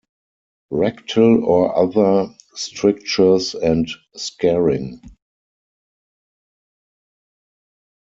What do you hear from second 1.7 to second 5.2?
other strictures and scarring.